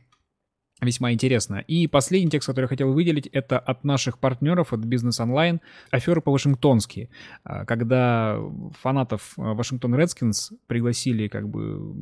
[0.81, 1.65] весьма интересно.
[1.67, 5.61] И последний текст, который я хотел выделить, это от наших партнеров, от Business Online,
[5.91, 7.11] аферы по-вашингтонски,
[7.45, 8.39] а, когда
[8.81, 11.97] фанатов Вашингтон Редскинс пригласили как бы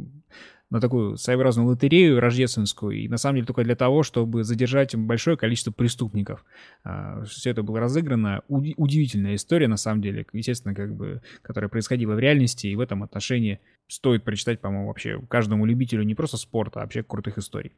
[0.68, 5.36] на такую своеобразную лотерею рождественскую, и на самом деле только для того, чтобы задержать большое
[5.36, 6.44] количество преступников.
[6.84, 8.42] А, Все это было разыграно.
[8.48, 13.02] Удивительная история, на самом деле, естественно, как бы, которая происходила в реальности, и в этом
[13.04, 17.72] отношении стоит прочитать, по-моему, вообще каждому любителю не просто спорта, а вообще крутых историй.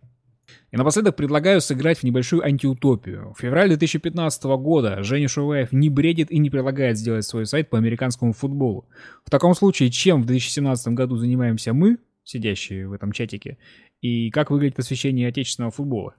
[0.70, 3.32] И напоследок предлагаю сыграть в небольшую антиутопию.
[3.34, 7.78] В феврале 2015 года Женя Шуваев не бредит и не предлагает сделать свой сайт по
[7.78, 8.88] американскому футболу.
[9.24, 13.58] В таком случае, чем в 2017 году занимаемся мы, сидящие в этом чатике,
[14.00, 16.14] и как выглядит освещение отечественного футбола.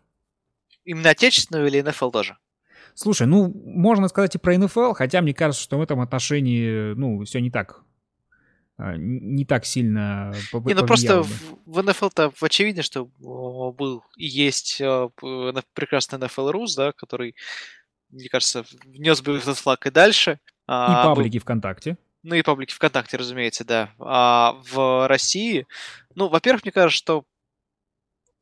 [0.84, 2.38] Именно отечественного или НФЛ тоже?
[2.96, 7.24] Слушай, ну, можно сказать и про НФЛ, хотя мне кажется, что в этом отношении, ну,
[7.24, 7.84] все не так
[8.80, 10.34] не так сильно
[10.66, 15.10] Не, ну просто в, в НФЛ-то очевидно, что был и есть а,
[15.74, 17.36] прекрасный NFL Рус, да, который,
[18.10, 20.32] мне кажется, внес бы этот флаг и дальше.
[20.32, 20.38] И
[20.68, 21.42] а, паблики был...
[21.42, 21.98] ВКонтакте.
[22.24, 23.94] Ну и паблики ВКонтакте, разумеется, да.
[24.00, 25.68] А в России,
[26.16, 27.26] ну, во-первых, мне кажется, что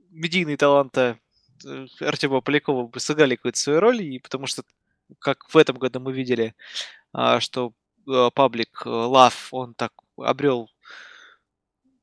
[0.10, 1.20] медийные таланты
[1.66, 4.64] э, Артема Полякова бы сыграли какую-то свою роль, и потому что,
[5.20, 6.56] как в этом году мы видели,
[7.14, 7.74] а, что
[8.34, 10.70] паблик э, Love, он так обрел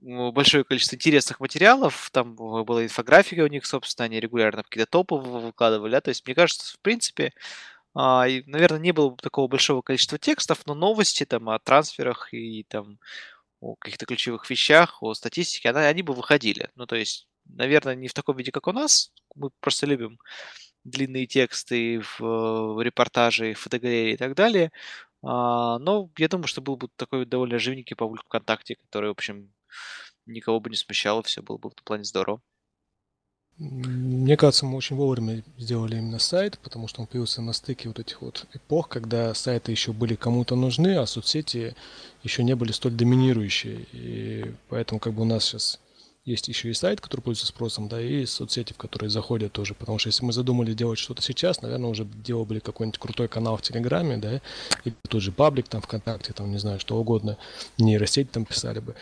[0.00, 5.92] большое количество интересных материалов, там была инфографика у них, собственно, они регулярно какие-то топы выкладывали,
[5.92, 7.32] да, то есть мне кажется, в принципе,
[7.94, 12.98] а, наверное, не было такого большого количества текстов, но новости там о трансферах и там
[13.60, 16.70] о каких-то ключевых вещах, о статистике, она, они бы выходили.
[16.76, 19.12] Ну, то есть, наверное, не в таком виде, как у нас.
[19.34, 20.18] Мы просто любим
[20.84, 24.72] длинные тексты в, в репортажи, фотогалереи и так далее.
[25.24, 29.52] А, но я думаю, что был бы такой довольно живенький паблик ВКонтакте, который, в общем,
[30.26, 32.40] никого бы не смущал, и все было бы в этом плане здорово.
[33.56, 38.00] Мне кажется, мы очень вовремя сделали именно сайт, потому что он появился на стыке вот
[38.00, 41.76] этих вот эпох, когда сайты еще были кому-то нужны, а соцсети
[42.24, 43.86] еще не были столь доминирующие.
[43.92, 45.78] И поэтому как бы у нас сейчас
[46.24, 49.74] есть еще и сайт, который пользуется спросом, да, и соцсети, в которые заходят тоже.
[49.74, 53.62] Потому что если мы задумали делать что-то сейчас, наверное, уже делали какой-нибудь крутой канал в
[53.62, 54.40] Телеграме, да,
[54.84, 57.36] и тот же паблик там ВКонтакте, там, не знаю, что угодно,
[57.78, 58.94] нейросеть там писали бы.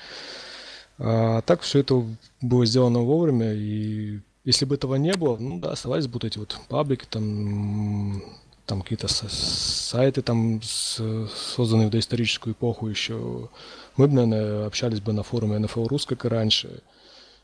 [0.99, 2.05] А так все это
[2.41, 6.39] было сделано вовремя, и если бы этого не было, ну да, оставались бы вот эти
[6.39, 8.21] вот паблики, там,
[8.67, 13.49] там какие-то сайты, там, созданные в доисторическую эпоху еще.
[13.97, 16.83] Мы бы, наверное, общались бы на форуме NFL Рус, как и раньше.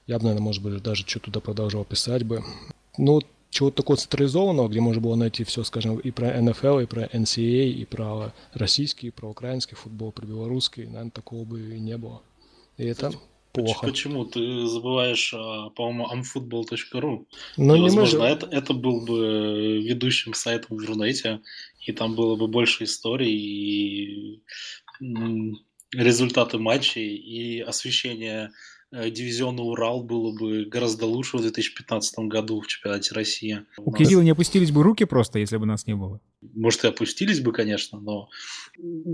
[0.08, 2.42] Я бы, наверное, может быть, даже что туда продолжал писать бы.
[2.96, 7.04] Ну, чего-то такого централизованного, где можно было найти все, скажем, и про НФЛ, и про
[7.04, 11.96] NCAA, и про российский, и про украинский футбол, про белорусский, наверное, такого бы и не
[11.98, 12.22] было.
[12.78, 13.12] И это
[13.52, 13.86] плохо.
[13.86, 14.24] Почему?
[14.24, 17.26] Ты забываешь, а, по-моему, amfootball.ru.
[17.58, 21.40] Ну, и, возможно, это, это был бы ведущим сайтом в Рунете,
[21.84, 24.42] и там было бы больше историй, и
[25.92, 28.52] результаты матчей, и освещение
[28.90, 33.66] дивизиона Урал было бы гораздо лучше в 2015 году в чемпионате России.
[33.76, 36.20] У, У Кирилла не опустились бы руки просто, если бы нас не было.
[36.54, 38.28] Может, и опустились бы, конечно, но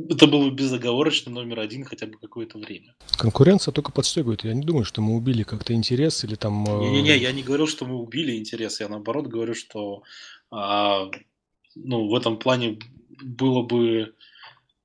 [0.08, 2.94] это было бы безоговорочно номер один хотя бы какое-то время.
[3.16, 4.44] Конкуренция только подстегивает.
[4.44, 6.64] Я не думаю, что мы убили как-то интерес или там...
[6.66, 8.80] Э, Не-не-не, я не говорил, что мы убили интерес.
[8.80, 10.02] Я наоборот говорю, что
[10.50, 11.10] а,
[11.74, 12.78] ну, в этом плане
[13.22, 14.14] было бы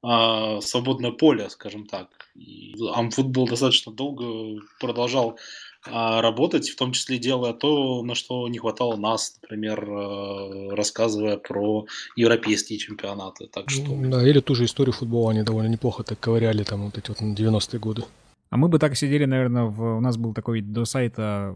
[0.02, 2.10] а, свободное поле, скажем так.
[2.36, 5.38] И Амфутбол достаточно долго продолжал
[5.86, 11.38] а работать, в том числе делая то, на что не хватало нас, например, э, рассказывая
[11.38, 11.86] про
[12.18, 13.48] европейские чемпионаты.
[13.48, 13.84] Так что...
[13.88, 17.22] Да, или ту же историю футбола они довольно неплохо так ковыряли там вот эти вот
[17.22, 18.04] 90-е годы.
[18.50, 19.98] А мы бы так сидели, наверное, в...
[19.98, 21.56] у нас был такой до сайта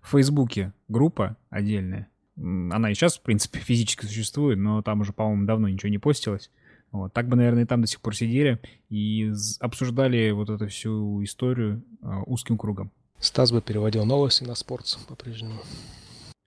[0.00, 2.08] в Фейсбуке группа отдельная.
[2.36, 6.50] Она и сейчас, в принципе, физически существует, но там уже, по-моему, давно ничего не постилось.
[6.94, 7.12] Вот.
[7.12, 11.82] Так бы, наверное, и там до сих пор сидели и обсуждали вот эту всю историю
[12.00, 12.92] э, узким кругом.
[13.18, 15.60] Стас бы переводил новости на спорт по-прежнему.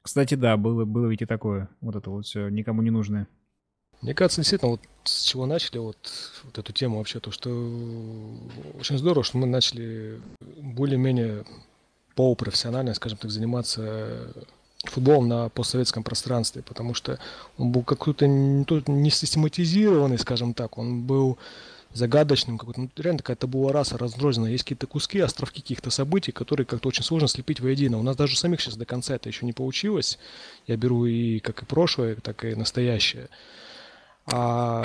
[0.01, 1.67] Кстати, да, было, было ведь и такое.
[1.81, 3.27] Вот это вот все никому не нужное.
[4.01, 5.97] Мне кажется, действительно, вот с чего начали вот,
[6.45, 7.49] вот эту тему вообще, то что
[8.79, 10.21] очень здорово, что мы начали
[10.61, 11.43] более-менее
[12.15, 14.31] полупрофессионально, скажем так, заниматься
[14.91, 17.19] футболом на постсоветском пространстве, потому что
[17.57, 21.37] он был какой-то не систематизированный, скажем так, он был
[21.93, 24.51] загадочным, какой-то, ну, реально такая табула раса разрозненная.
[24.51, 27.97] Есть какие-то куски, островки каких-то событий, которые как-то очень сложно слепить воедино.
[27.97, 30.19] У нас даже самих сейчас до конца это еще не получилось.
[30.67, 33.29] Я беру и как и прошлое, так и настоящее.
[34.25, 34.83] А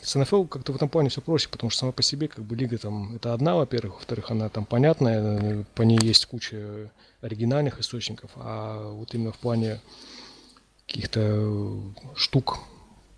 [0.00, 2.54] с НФЛ как-то в этом плане все проще, потому что сама по себе как бы
[2.54, 6.90] лига там это одна, во-первых, во-вторых, она там понятная, по ней есть куча
[7.20, 9.80] оригинальных источников, а вот именно в плане
[10.86, 11.82] каких-то
[12.16, 12.58] штук,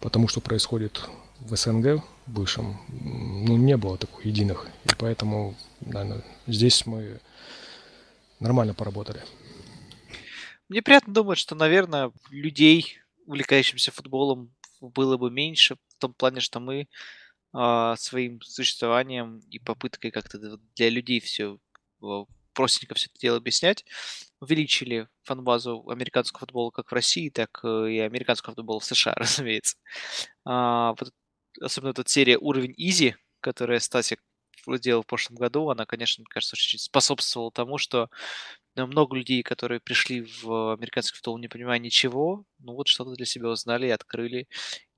[0.00, 1.08] потому что происходит
[1.40, 4.66] в СНГ бывшем, ну, не было таких единых.
[4.84, 7.20] И поэтому, наверное, здесь мы
[8.38, 9.22] нормально поработали.
[10.68, 16.60] Мне приятно думать, что, наверное, людей, увлекающихся футболом, было бы меньше, в том плане, что
[16.60, 16.88] мы
[17.52, 20.38] э, своим существованием и попыткой как-то
[20.74, 21.58] для людей все
[22.60, 23.84] простенько все это дело объяснять,
[24.40, 29.76] увеличили фанбазу американского футбола как в России, так и американского футбола в США, разумеется.
[30.44, 31.12] А, вот,
[31.60, 34.20] особенно эта серия «Уровень Изи», которая Стасик
[34.66, 38.10] делал в прошлом году, она, конечно, мне кажется, очень способствовала тому, что
[38.76, 43.26] ну, много людей, которые пришли в американский футбол, не понимая ничего, ну вот что-то для
[43.26, 44.48] себя узнали и открыли,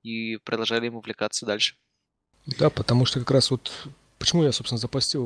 [0.03, 1.75] и продолжали им увлекаться дальше.
[2.45, 3.71] Да, потому что как раз вот
[4.23, 5.25] Почему я, собственно, запостил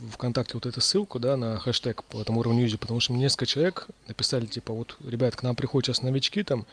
[0.00, 3.22] в ВКонтакте вот эту ссылку, да, на хэштег по этому уровню Юзи, потому что мне
[3.22, 6.66] несколько человек написали, типа, вот, ребят, к нам приходят сейчас новички, там,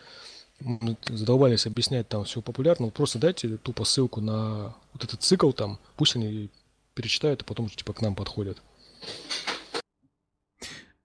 [1.05, 5.77] задолбались объяснять там все популярно, вот просто дайте тупо ссылку на вот этот цикл там,
[5.97, 6.49] пусть они
[6.95, 8.59] перечитают, а потом, типа, к нам подходят.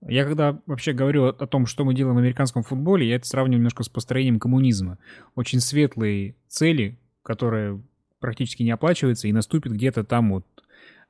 [0.09, 3.59] Я когда вообще говорю о том, что мы делаем в американском футболе, я это сравниваю
[3.59, 4.97] немножко с построением коммунизма.
[5.35, 7.83] Очень светлые цели, которые
[8.27, 10.45] практически не оплачивается и наступит где-то там вот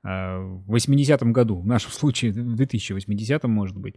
[0.02, 3.94] а, в 80-м году, в нашем случае в 2080-м может быть.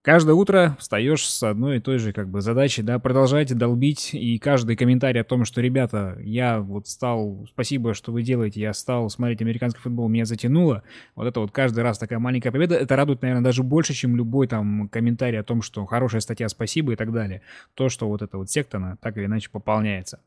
[0.00, 4.38] Каждое утро встаешь с одной и той же как бы задачей, да, продолжайте долбить, и
[4.38, 9.10] каждый комментарий о том, что, ребята, я вот стал, спасибо, что вы делаете, я стал
[9.10, 10.82] смотреть американский футбол, меня затянуло,
[11.14, 14.48] вот это вот каждый раз такая маленькая победа, это радует, наверное, даже больше, чем любой
[14.48, 17.42] там комментарий о том, что хорошая статья, спасибо и так далее.
[17.74, 20.18] То, что вот эта вот секта, она так или иначе пополняется.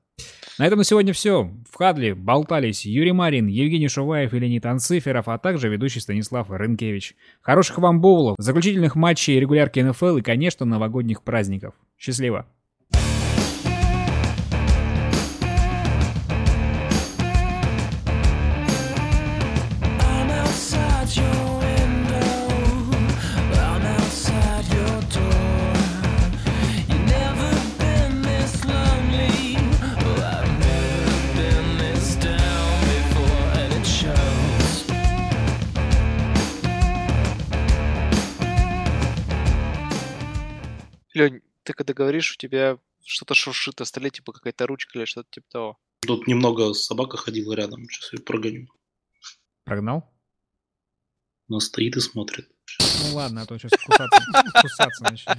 [0.57, 1.51] На этом на сегодня все.
[1.69, 7.15] В Хадли болтались Юрий Марин, Евгений Шуваев и Леонид Анциферов, а также ведущий Станислав Рынкевич.
[7.41, 11.75] Хороших вам боулов, заключительных матчей регулярки НФЛ и, конечно, новогодних праздников.
[11.97, 12.47] Счастливо!
[41.65, 45.47] Ты когда говоришь, у тебя что-то шуршит на столе, типа какая-то ручка или что-то типа
[45.49, 45.77] того.
[46.01, 48.67] Тут немного собака ходила рядом, сейчас ее прогоню.
[49.63, 50.13] Прогнал?
[51.49, 52.47] Она стоит и смотрит.
[53.01, 54.25] Ну ладно, а то сейчас кусаться,
[54.61, 55.37] кусаться начнет.